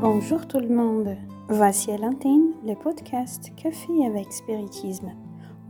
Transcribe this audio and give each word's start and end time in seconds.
Bonjour 0.00 0.46
tout 0.46 0.58
le 0.58 0.68
monde. 0.68 1.16
Voici 1.48 1.90
à 1.90 1.96
l'antenne 1.96 2.52
le 2.66 2.74
podcast 2.74 3.50
Café 3.56 4.04
avec 4.06 4.30
Spiritisme. 4.30 5.10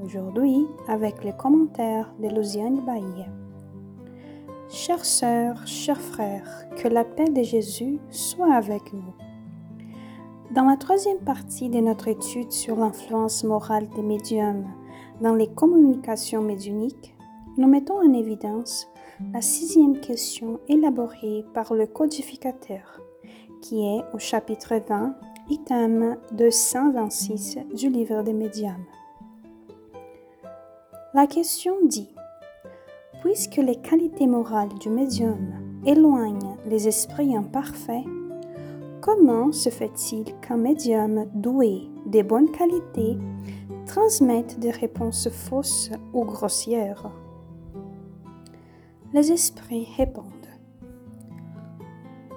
Aujourd'hui, 0.03 0.67
avec 0.89 1.23
les 1.23 1.33
commentaires 1.33 2.13
de 2.21 2.29
Luciane 2.29 2.85
Bahia. 2.85 3.29
Chères 4.69 5.05
sœurs, 5.05 5.65
chers 5.65 6.01
frères, 6.01 6.67
que 6.77 6.89
la 6.89 7.05
paix 7.05 7.31
de 7.31 7.45
Jésus 7.45 8.01
soit 8.11 8.53
avec 8.53 8.93
nous. 8.93 9.15
Dans 10.51 10.65
la 10.65 10.77
troisième 10.77 11.20
partie 11.20 11.69
de 11.69 11.79
notre 11.79 12.09
étude 12.09 12.51
sur 12.51 12.75
l'influence 12.75 13.45
morale 13.45 13.89
des 13.95 14.03
médiums 14.03 14.67
dans 15.20 15.34
les 15.37 15.55
communications 15.55 16.43
médiuniques, 16.43 17.15
nous 17.59 17.69
mettons 17.69 18.01
en 18.01 18.12
évidence 18.12 18.89
la 19.33 19.41
sixième 19.41 20.01
question 20.01 20.59
élaborée 20.69 21.45
par 21.55 21.75
le 21.75 21.87
codificateur 21.87 23.01
qui 23.66 23.84
est 23.84 24.05
au 24.15 24.19
chapitre 24.19 24.75
20, 24.88 25.16
item 25.51 26.16
226 26.33 27.59
du 27.75 27.89
livre 27.89 28.23
des 28.23 28.33
médiums. 28.33 28.84
La 31.15 31.27
question 31.27 31.75
dit, 31.84 32.15
puisque 33.23 33.56
les 33.56 33.75
qualités 33.75 34.29
morales 34.29 34.73
du 34.80 34.89
médium 34.89 35.80
éloignent 35.84 36.56
les 36.66 36.87
esprits 36.87 37.37
imparfaits, 37.37 38.05
comment 39.00 39.50
se 39.50 39.70
fait-il 39.70 40.33
qu'un 40.41 40.59
médium 40.59 41.27
doué 41.34 41.89
des 42.06 42.22
bonnes 42.22 42.53
qualités 42.53 43.19
transmette 43.84 44.61
des 44.61 44.70
réponses 44.70 45.28
fausses 45.28 45.91
ou 46.12 46.25
grossières? 46.25 47.11
Les 49.12 49.33
esprits 49.33 49.89
répondent. 49.97 50.25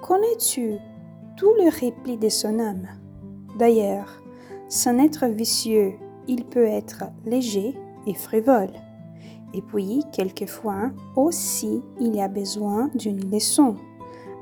Connais-tu 0.02 0.78
le 1.46 1.68
repli 1.68 2.16
de 2.16 2.28
son 2.28 2.58
âme. 2.58 2.88
D'ailleurs, 3.58 4.22
sans 4.68 4.98
être 4.98 5.26
vicieux, 5.26 5.94
il 6.28 6.44
peut 6.44 6.66
être 6.66 7.04
léger 7.24 7.74
et 8.06 8.14
frivole. 8.14 8.72
Et 9.52 9.62
puis, 9.62 10.04
quelquefois, 10.12 10.90
aussi, 11.16 11.82
il 12.00 12.20
a 12.20 12.28
besoin 12.28 12.88
d'une 12.94 13.30
leçon, 13.30 13.76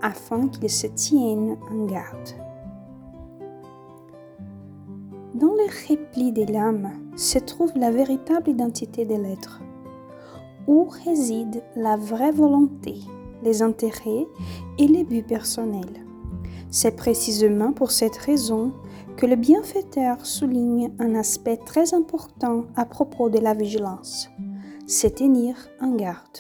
afin 0.03 0.49
qu'il 0.49 0.69
se 0.69 0.87
tienne 0.87 1.57
en 1.71 1.87
garde. 1.87 2.31
Dans 5.35 5.55
le 5.55 5.89
repli 5.89 6.33
de 6.33 6.53
l'âme 6.53 6.91
se 7.17 7.39
trouve 7.39 7.73
la 7.77 7.91
véritable 7.91 8.51
identité 8.51 9.05
de 9.05 9.15
l'être, 9.15 9.61
où 10.67 10.89
réside 11.07 11.63
la 11.77 11.97
vraie 11.97 12.33
volonté, 12.33 12.97
les 13.43 13.63
intérêts 13.63 14.27
et 14.79 14.87
les 14.87 15.05
buts 15.05 15.23
personnels. 15.23 16.08
C'est 16.71 16.97
précisément 16.97 17.73
pour 17.73 17.91
cette 17.91 18.17
raison 18.17 18.73
que 19.17 19.27
le 19.27 19.37
bienfaiteur 19.37 20.25
souligne 20.27 20.93
un 20.99 21.15
aspect 21.15 21.57
très 21.57 21.95
important 21.95 22.67
à 22.77 22.85
propos 22.85 23.31
de 23.31 23.39
la 23.39 23.55
vigilance, 23.55 24.29
c'est 24.87 25.17
tenir 25.17 25.57
en 25.81 25.95
garde. 25.97 26.39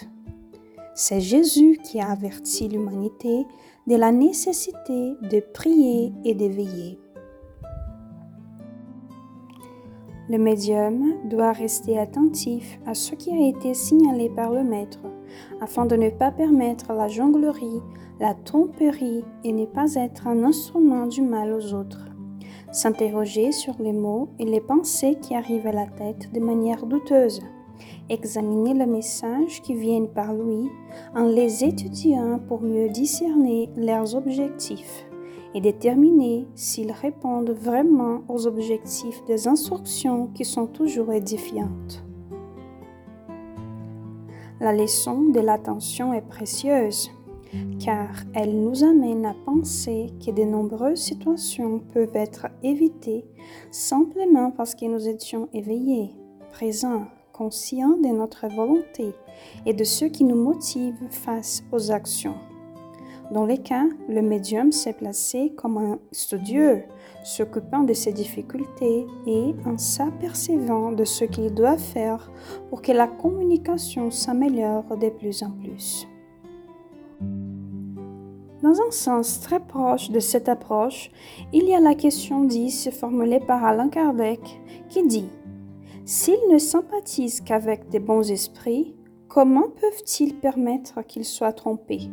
C'est 0.94 1.20
Jésus 1.20 1.78
qui 1.82 2.00
a 2.00 2.10
averti 2.10 2.68
l'humanité 2.68 3.46
de 3.86 3.96
la 3.96 4.12
nécessité 4.12 5.14
de 5.22 5.40
prier 5.54 6.12
et 6.24 6.34
de 6.34 6.46
veiller. 6.46 6.98
Le 10.30 10.36
médium 10.36 11.14
doit 11.24 11.52
rester 11.52 11.98
attentif 11.98 12.78
à 12.86 12.92
ce 12.92 13.14
qui 13.14 13.30
a 13.30 13.48
été 13.48 13.72
signalé 13.72 14.28
par 14.28 14.52
le 14.52 14.62
maître 14.62 15.00
afin 15.62 15.86
de 15.86 15.96
ne 15.96 16.10
pas 16.10 16.30
permettre 16.30 16.92
la 16.92 17.08
jonglerie, 17.08 17.80
la 18.20 18.34
tromperie 18.34 19.24
et 19.44 19.52
ne 19.52 19.64
pas 19.64 19.94
être 19.94 20.26
un 20.26 20.44
instrument 20.44 21.06
du 21.06 21.22
mal 21.22 21.52
aux 21.52 21.72
autres. 21.72 22.04
S'interroger 22.72 23.52
sur 23.52 23.74
les 23.80 23.94
mots 23.94 24.28
et 24.38 24.44
les 24.44 24.60
pensées 24.60 25.16
qui 25.22 25.34
arrivent 25.34 25.66
à 25.66 25.72
la 25.72 25.86
tête 25.86 26.30
de 26.34 26.40
manière 26.40 26.84
douteuse. 26.84 27.40
Examiner 28.10 28.74
le 28.74 28.86
message 28.86 29.62
qui 29.62 29.74
viennent 29.74 30.08
par 30.08 30.34
lui 30.34 30.68
en 31.14 31.24
les 31.24 31.64
étudiant 31.64 32.38
pour 32.48 32.60
mieux 32.60 32.90
discerner 32.90 33.70
leurs 33.76 34.14
objectifs 34.14 35.07
et 35.54 35.60
déterminer 35.60 36.46
s'ils 36.54 36.92
répondent 36.92 37.50
vraiment 37.50 38.22
aux 38.28 38.46
objectifs 38.46 39.24
des 39.26 39.48
instructions 39.48 40.28
qui 40.28 40.44
sont 40.44 40.66
toujours 40.66 41.12
édifiantes. 41.12 42.04
La 44.60 44.72
leçon 44.72 45.22
de 45.30 45.40
l'attention 45.40 46.12
est 46.12 46.26
précieuse 46.26 47.10
car 47.82 48.08
elle 48.34 48.60
nous 48.60 48.84
amène 48.84 49.24
à 49.24 49.34
penser 49.46 50.12
que 50.24 50.30
de 50.30 50.42
nombreuses 50.42 51.00
situations 51.00 51.80
peuvent 51.92 52.14
être 52.14 52.48
évitées 52.62 53.24
simplement 53.70 54.50
parce 54.50 54.74
que 54.74 54.84
nous 54.84 55.08
étions 55.08 55.48
éveillés, 55.52 56.10
présents, 56.52 57.06
conscients 57.32 57.96
de 57.96 58.08
notre 58.08 58.48
volonté 58.48 59.12
et 59.64 59.72
de 59.72 59.84
ce 59.84 60.04
qui 60.04 60.24
nous 60.24 60.36
motive 60.36 60.96
face 61.10 61.62
aux 61.72 61.90
actions. 61.90 62.34
Dans 63.30 63.44
les 63.44 63.58
cas, 63.58 63.84
le 64.08 64.22
médium 64.22 64.72
s'est 64.72 64.94
placé 64.94 65.52
comme 65.54 65.76
un 65.76 65.98
studieux, 66.12 66.84
s'occupant 67.22 67.82
de 67.82 67.92
ses 67.92 68.12
difficultés 68.12 69.06
et 69.26 69.54
en 69.66 69.76
s'apercevant 69.76 70.92
de 70.92 71.04
ce 71.04 71.24
qu'il 71.24 71.52
doit 71.52 71.76
faire 71.76 72.32
pour 72.70 72.80
que 72.80 72.92
la 72.92 73.06
communication 73.06 74.10
s'améliore 74.10 74.96
de 74.96 75.10
plus 75.10 75.42
en 75.42 75.50
plus. 75.50 76.08
Dans 78.62 78.80
un 78.80 78.90
sens 78.90 79.40
très 79.40 79.60
proche 79.60 80.10
de 80.10 80.20
cette 80.20 80.48
approche, 80.48 81.10
il 81.52 81.64
y 81.68 81.74
a 81.74 81.80
la 81.80 81.94
question 81.94 82.44
10 82.44 82.90
formulée 82.90 83.40
par 83.40 83.62
Alain 83.62 83.90
Kardec 83.90 84.40
qui 84.88 85.06
dit 85.06 85.28
S'ils 86.06 86.48
ne 86.50 86.58
sympathisent 86.58 87.42
qu'avec 87.42 87.90
des 87.90 88.00
bons 88.00 88.30
esprits, 88.30 88.96
comment 89.28 89.68
peuvent-ils 89.80 90.34
permettre 90.34 91.02
qu'ils 91.06 91.26
soient 91.26 91.52
trompés? 91.52 92.10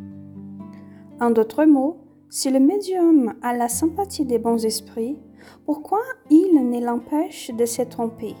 En 1.20 1.30
d'autres 1.30 1.64
mots, 1.64 1.96
si 2.28 2.50
le 2.50 2.60
médium 2.60 3.34
a 3.42 3.56
la 3.56 3.68
sympathie 3.68 4.24
des 4.24 4.38
bons 4.38 4.64
esprits, 4.64 5.18
pourquoi 5.64 6.00
il 6.30 6.68
ne 6.70 6.84
l'empêche 6.84 7.50
de 7.50 7.64
se 7.64 7.82
tromper? 7.82 8.34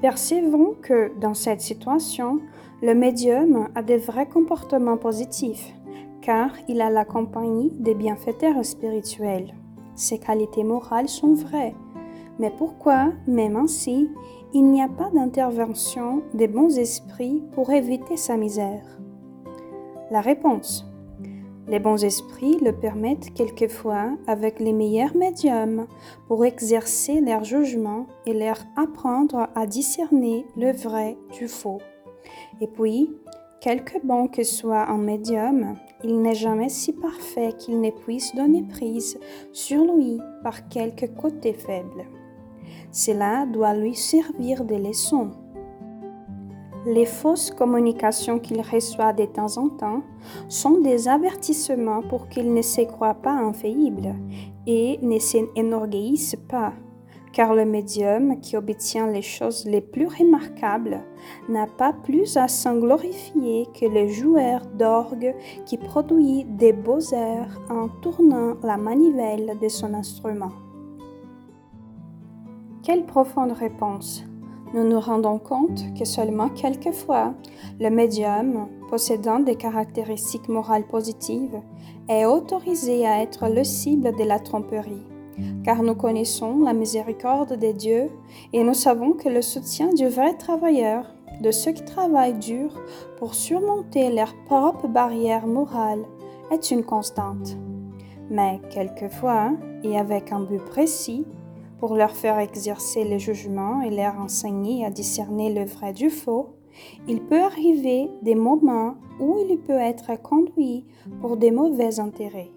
Percevons 0.00 0.74
que 0.82 1.10
dans 1.18 1.34
cette 1.34 1.62
situation, 1.62 2.40
le 2.82 2.94
médium 2.94 3.68
a 3.74 3.82
des 3.82 3.96
vrais 3.96 4.28
comportements 4.28 4.98
positifs, 4.98 5.72
car 6.20 6.50
il 6.68 6.80
a 6.80 6.90
la 6.90 7.04
compagnie 7.04 7.72
des 7.80 7.94
bienfaiteurs 7.94 8.64
spirituels. 8.64 9.54
Ses 9.94 10.18
qualités 10.18 10.64
morales 10.64 11.08
sont 11.08 11.32
vraies. 11.32 11.74
Mais 12.38 12.52
pourquoi, 12.58 13.12
même 13.26 13.56
ainsi, 13.56 14.10
il 14.52 14.64
n'y 14.70 14.82
a 14.82 14.88
pas 14.88 15.10
d'intervention 15.10 16.22
des 16.34 16.48
bons 16.48 16.78
esprits 16.78 17.42
pour 17.52 17.70
éviter 17.70 18.18
sa 18.18 18.36
misère? 18.36 19.00
La 20.10 20.20
réponse. 20.20 20.86
Les 21.68 21.80
bons 21.80 22.04
esprits 22.04 22.58
le 22.62 22.72
permettent 22.72 23.34
quelquefois 23.34 24.16
avec 24.28 24.60
les 24.60 24.72
meilleurs 24.72 25.16
médiums 25.16 25.86
pour 26.28 26.44
exercer 26.44 27.20
leur 27.20 27.42
jugement 27.42 28.06
et 28.24 28.32
leur 28.32 28.58
apprendre 28.76 29.48
à 29.54 29.66
discerner 29.66 30.46
le 30.56 30.70
vrai 30.70 31.16
du 31.32 31.48
faux. 31.48 31.80
Et 32.60 32.68
puis, 32.68 33.10
quelque 33.60 33.98
bon 34.04 34.28
que 34.28 34.44
soit 34.44 34.88
un 34.88 34.98
médium, 34.98 35.74
il 36.04 36.22
n'est 36.22 36.36
jamais 36.36 36.68
si 36.68 36.92
parfait 36.92 37.52
qu'il 37.58 37.80
ne 37.80 37.90
puisse 37.90 38.32
donner 38.36 38.62
prise 38.62 39.18
sur 39.52 39.82
lui 39.96 40.20
par 40.44 40.68
quelque 40.68 41.06
côté 41.06 41.52
faible. 41.52 42.04
Cela 42.92 43.44
doit 43.44 43.74
lui 43.74 43.96
servir 43.96 44.64
de 44.64 44.76
leçon 44.76 45.32
les 46.86 47.04
fausses 47.04 47.50
communications 47.50 48.38
qu'il 48.38 48.60
reçoit 48.60 49.12
de 49.12 49.24
temps 49.24 49.58
en 49.58 49.68
temps 49.68 50.02
sont 50.48 50.80
des 50.80 51.08
avertissements 51.08 52.00
pour 52.02 52.28
qu'il 52.28 52.54
ne 52.54 52.62
se 52.62 52.82
croit 52.82 53.14
pas 53.14 53.32
infaillible 53.32 54.14
et 54.68 54.98
ne 55.02 55.18
s'enorgueillisse 55.18 56.36
pas, 56.48 56.72
car 57.32 57.54
le 57.54 57.64
médium 57.64 58.40
qui 58.40 58.56
obtient 58.56 59.08
les 59.08 59.22
choses 59.22 59.66
les 59.66 59.80
plus 59.80 60.06
remarquables 60.06 61.00
n'a 61.48 61.66
pas 61.66 61.92
plus 61.92 62.36
à 62.36 62.46
s'en 62.46 62.78
glorifier 62.78 63.66
que 63.78 63.86
le 63.86 64.06
joueur 64.06 64.64
d'orgue 64.78 65.34
qui 65.66 65.78
produit 65.78 66.44
des 66.44 66.72
beaux 66.72 67.12
airs 67.12 67.60
en 67.68 67.88
tournant 68.00 68.54
la 68.62 68.76
manivelle 68.76 69.58
de 69.60 69.68
son 69.68 69.92
instrument. 69.92 70.52
Quelle 72.84 73.04
profonde 73.04 73.50
réponse 73.50 74.24
nous 74.74 74.84
nous 74.84 75.00
rendons 75.00 75.38
compte 75.38 75.84
que 75.98 76.04
seulement 76.04 76.48
quelquefois, 76.48 77.34
le 77.80 77.88
médium, 77.88 78.68
possédant 78.90 79.38
des 79.38 79.56
caractéristiques 79.56 80.48
morales 80.48 80.86
positives, 80.86 81.60
est 82.08 82.24
autorisé 82.24 83.06
à 83.06 83.22
être 83.22 83.48
le 83.48 83.64
cible 83.64 84.14
de 84.16 84.24
la 84.24 84.38
tromperie, 84.38 85.06
car 85.64 85.82
nous 85.82 85.94
connaissons 85.94 86.60
la 86.60 86.72
miséricorde 86.72 87.58
de 87.58 87.72
Dieu 87.72 88.10
et 88.52 88.62
nous 88.62 88.74
savons 88.74 89.12
que 89.12 89.28
le 89.28 89.42
soutien 89.42 89.92
du 89.92 90.08
vrai 90.08 90.34
travailleur, 90.34 91.06
de 91.40 91.50
ceux 91.50 91.72
qui 91.72 91.84
travaillent 91.84 92.38
dur 92.38 92.70
pour 93.18 93.34
surmonter 93.34 94.10
leurs 94.10 94.34
propres 94.46 94.88
barrières 94.88 95.46
morales, 95.46 96.04
est 96.50 96.70
une 96.70 96.84
constante. 96.84 97.56
mais 98.28 98.60
quelquefois, 98.70 99.52
et 99.84 99.96
avec 99.96 100.32
un 100.32 100.40
but 100.40 100.64
précis, 100.64 101.24
pour 101.78 101.94
leur 101.94 102.12
faire 102.12 102.38
exercer 102.38 103.04
le 103.04 103.18
jugement 103.18 103.82
et 103.82 103.90
leur 103.90 104.18
enseigner 104.18 104.84
à 104.84 104.90
discerner 104.90 105.52
le 105.52 105.64
vrai 105.64 105.92
du 105.92 106.10
faux, 106.10 106.56
il 107.08 107.22
peut 107.22 107.42
arriver 107.42 108.10
des 108.22 108.34
moments 108.34 108.94
où 109.20 109.36
il 109.48 109.58
peut 109.58 109.72
être 109.72 110.20
conduit 110.22 110.84
pour 111.20 111.36
des 111.36 111.50
mauvais 111.50 112.00
intérêts. 112.00 112.50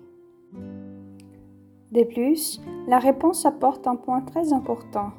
De 1.91 2.03
plus, 2.03 2.61
la 2.87 2.99
réponse 2.99 3.45
apporte 3.45 3.87
un 3.87 3.95
point 3.95 4.21
très 4.21 4.53
important. 4.53 5.11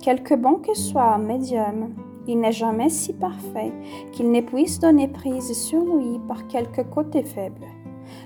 Quelque 0.00 0.34
bon 0.34 0.54
que 0.54 0.74
soit 0.74 1.14
un 1.14 1.18
médium, 1.18 1.94
il 2.26 2.40
n'est 2.40 2.52
jamais 2.52 2.88
si 2.88 3.12
parfait 3.12 3.72
qu'il 4.12 4.30
ne 4.30 4.40
puisse 4.40 4.78
donner 4.78 5.08
prise 5.08 5.52
sur 5.52 5.82
lui 5.82 6.18
par 6.26 6.46
quelque 6.46 6.82
côté 6.82 7.22
faible. 7.22 7.66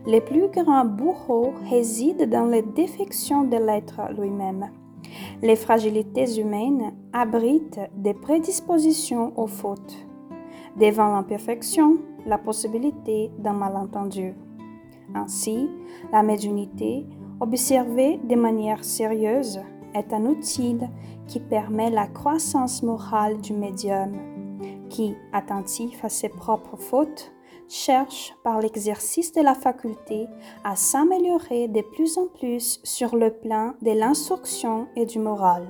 Les 0.07 0.21
plus 0.21 0.49
grands 0.49 0.85
bourreaux 0.85 1.53
résident 1.69 2.27
dans 2.27 2.47
les 2.47 2.63
défections 2.63 3.45
de 3.45 3.57
l'être 3.57 4.01
lui-même. 4.19 4.71
Les 5.43 5.57
fragilités 5.57 6.39
humaines 6.39 6.93
abritent 7.13 7.81
des 7.97 8.15
prédispositions 8.15 9.33
aux 9.37 9.47
fautes. 9.47 10.07
Devant 10.77 11.09
l'imperfection, 11.09 11.99
la 12.27 12.39
possibilité 12.39 13.31
d'un 13.39 13.53
malentendu. 13.53 14.35
Ainsi, 15.15 15.69
la 16.13 16.23
médiumnité, 16.23 17.07
observée 17.41 18.19
de 18.25 18.37
manière 18.37 18.85
sérieuse, 18.85 19.61
est 19.95 20.13
un 20.13 20.25
outil 20.25 20.79
qui 21.27 21.41
permet 21.41 21.91
la 21.91 22.07
croissance 22.07 22.83
morale 22.83 23.41
du 23.41 23.53
médium, 23.53 24.13
qui, 24.89 25.15
attentif 25.33 26.05
à 26.05 26.09
ses 26.09 26.29
propres 26.29 26.77
fautes, 26.77 27.33
cherche 27.69 28.35
par 28.43 28.61
l'exercice 28.61 29.33
de 29.33 29.41
la 29.41 29.55
faculté 29.55 30.27
à 30.65 30.77
s'améliorer 30.77 31.69
de 31.69 31.81
plus 31.81 32.19
en 32.19 32.27
plus 32.27 32.81
sur 32.85 33.17
le 33.17 33.31
plan 33.31 33.75
de 33.83 33.93
l'instruction 33.93 34.87
et 34.97 35.07
du 35.07 35.19
moral. 35.19 35.67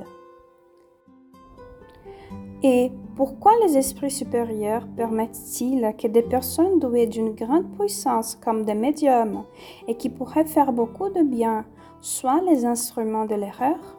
Et 2.65 2.93
pourquoi 3.17 3.53
les 3.65 3.77
esprits 3.77 4.11
supérieurs 4.11 4.87
permettent-ils 4.97 5.95
que 5.99 6.07
des 6.07 6.23
personnes 6.23 6.79
douées 6.79 7.07
d'une 7.07 7.35
grande 7.35 7.71
puissance 7.77 8.37
comme 8.37 8.65
des 8.65 8.75
médiums 8.75 9.45
et 9.89 9.97
qui 9.97 10.09
pourraient 10.09 10.45
faire 10.45 10.73
beaucoup 10.73 11.11
de 11.11 11.23
bien 11.23 11.65
soient 12.01 12.41
les 12.49 12.65
instruments 12.65 13.27
de 13.27 13.35
l'erreur? 13.35 13.99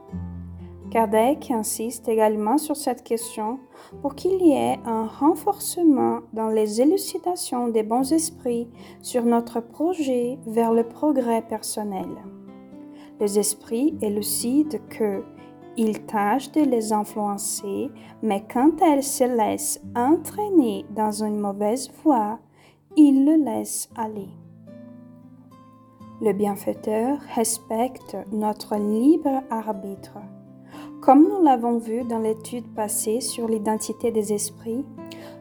Kardec 0.94 1.50
insiste 1.50 2.07
également 2.07 2.60
sur 2.60 2.75
cette 2.75 3.04
question 3.04 3.57
pour 4.04 4.13
qu'il 4.13 4.40
y 4.45 4.51
ait 4.51 4.78
un 4.86 5.07
renforcement 5.07 6.19
dans 6.34 6.50
les 6.50 6.81
élucidations 6.81 7.68
des 7.69 7.81
bons 7.81 8.13
esprits 8.13 8.68
sur 9.01 9.24
notre 9.24 9.60
projet 9.60 10.38
vers 10.45 10.72
le 10.72 10.84
progrès 10.84 11.42
personnel. 11.42 12.06
Les 13.19 13.40
esprits 13.40 13.98
élucident 14.04 14.78
que 14.88 15.24
ils 15.78 16.06
tâchent 16.06 16.51
de 16.51 16.62
les 16.62 16.94
influencer, 16.94 17.89
mais 18.22 18.44
quand 18.54 18.80
elles 18.84 19.01
se 19.01 19.24
laissent 19.24 19.81
entraîner 19.96 20.86
dans 20.92 21.24
une 21.24 21.39
mauvaise 21.39 21.89
voie, 22.04 22.38
ils 22.96 23.25
le 23.25 23.44
laissent 23.44 23.89
aller. 23.96 24.30
Le 26.22 26.34
bienfaiteur 26.34 27.18
respecte 27.34 28.16
notre 28.31 28.75
libre 28.75 29.42
arbitre. 29.50 30.19
Comme 31.06 31.28
nous 31.28 31.44
l'avons 31.44 31.80
vu 31.80 32.06
dans 32.06 32.20
l'étude 32.20 32.74
passée 32.76 33.20
sur 33.20 33.50
l'identité 33.50 34.10
des 34.10 34.32
esprits, 34.32 34.86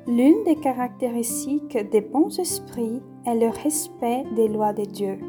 l'une 0.09 0.43
des 0.43 0.57
caractéristiques 0.57 1.79
des 1.93 2.01
bons 2.01 2.37
esprits 2.41 3.01
est 3.25 3.37
le 3.37 3.49
respect 3.49 4.25
des 4.35 4.49
lois 4.49 4.73
de 4.73 4.85
Dieu, 4.85 5.21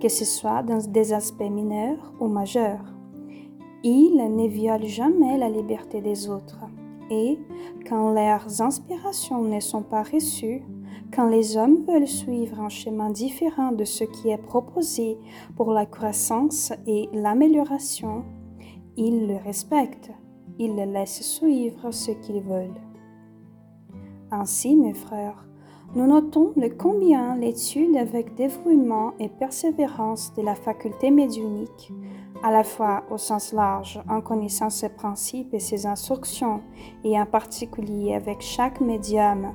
que 0.00 0.08
ce 0.08 0.24
soit 0.24 0.64
dans 0.64 0.84
des 0.90 1.12
aspects 1.12 1.48
mineurs 1.48 2.12
ou 2.18 2.26
majeurs. 2.26 2.92
Ils 3.84 4.16
ne 4.16 4.48
violent 4.48 4.84
jamais 4.84 5.38
la 5.38 5.48
liberté 5.48 6.00
des 6.00 6.28
autres. 6.28 6.58
Et 7.08 7.38
quand 7.88 8.10
leurs 8.10 8.62
inspirations 8.62 9.42
ne 9.42 9.60
sont 9.60 9.84
pas 9.84 10.02
reçues, 10.02 10.62
quand 11.14 11.28
les 11.28 11.56
hommes 11.56 11.84
veulent 11.86 12.08
suivre 12.08 12.58
un 12.58 12.68
chemin 12.68 13.10
différent 13.10 13.70
de 13.70 13.84
ce 13.84 14.02
qui 14.02 14.30
est 14.30 14.42
proposé 14.42 15.18
pour 15.54 15.72
la 15.72 15.86
croissance 15.86 16.72
et 16.88 17.08
l'amélioration, 17.12 18.24
ils 18.96 19.26
le 19.26 19.36
respectent, 19.36 20.12
ils 20.58 20.74
le 20.76 20.84
laissent 20.84 21.22
suivre 21.22 21.90
ce 21.90 22.10
qu'ils 22.10 22.42
veulent. 22.42 22.80
Ainsi, 24.30 24.76
mes 24.76 24.94
frères, 24.94 25.46
nous 25.94 26.06
notons 26.06 26.52
le 26.56 26.70
combien 26.70 27.36
l'étude 27.36 27.96
avec 27.96 28.34
dévouement 28.34 29.12
et 29.18 29.28
persévérance 29.28 30.32
de 30.34 30.42
la 30.42 30.54
faculté 30.54 31.10
médiunique, 31.10 31.92
à 32.42 32.50
la 32.50 32.64
fois 32.64 33.04
au 33.10 33.18
sens 33.18 33.52
large 33.52 34.00
en 34.08 34.20
connaissant 34.20 34.70
ses 34.70 34.88
principes 34.88 35.52
et 35.52 35.60
ses 35.60 35.86
instructions, 35.86 36.62
et 37.04 37.20
en 37.20 37.26
particulier 37.26 38.14
avec 38.14 38.40
chaque 38.40 38.80
médium, 38.80 39.52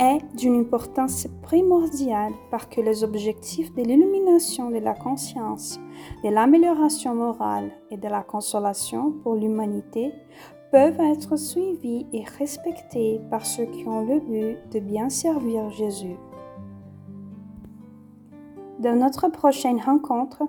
est 0.00 0.22
d'une 0.34 0.56
importance 0.56 1.28
primordiale 1.42 2.32
parce 2.50 2.66
que 2.66 2.80
les 2.80 3.04
objectifs 3.04 3.72
de 3.74 3.82
l'illumination 3.82 4.70
de 4.70 4.78
la 4.78 4.94
conscience, 4.94 5.78
de 6.24 6.30
l'amélioration 6.30 7.14
morale 7.14 7.70
et 7.90 7.98
de 7.98 8.08
la 8.08 8.22
consolation 8.22 9.12
pour 9.22 9.34
l'humanité 9.34 10.12
peuvent 10.72 11.00
être 11.00 11.36
suivis 11.36 12.06
et 12.14 12.24
respectés 12.38 13.20
par 13.30 13.44
ceux 13.44 13.66
qui 13.66 13.86
ont 13.86 14.06
le 14.06 14.20
but 14.20 14.56
de 14.72 14.80
bien 14.80 15.10
servir 15.10 15.68
Jésus. 15.70 16.16
Dans 18.78 18.98
notre 18.98 19.28
prochaine 19.28 19.80
rencontre, 19.80 20.44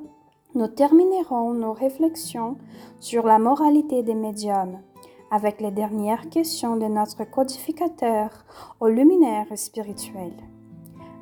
nous 0.55 0.67
terminerons 0.67 1.53
nos 1.53 1.73
réflexions 1.73 2.55
sur 3.01 3.25
la 3.25 3.39
moralité 3.39 4.03
des 4.03 4.15
médiums 4.15 4.79
avec 5.31 5.61
les 5.61 5.71
dernières 5.71 6.29
questions 6.29 6.75
de 6.75 6.85
notre 6.85 7.23
codificateur 7.23 8.29
au 8.79 8.87
luminaire 8.87 9.47
spirituel. 9.55 10.33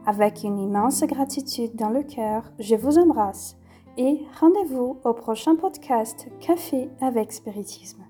Avec 0.05 0.43
une 0.43 0.59
immense 0.59 1.03
gratitude 1.03 1.75
dans 1.75 1.89
le 1.89 2.03
cœur, 2.03 2.51
je 2.59 2.75
vous 2.75 2.97
embrasse 2.97 3.55
et 3.97 4.25
rendez-vous 4.39 4.97
au 5.03 5.13
prochain 5.13 5.55
podcast 5.55 6.27
Café 6.39 6.89
avec 6.99 7.31
Spiritisme. 7.31 8.08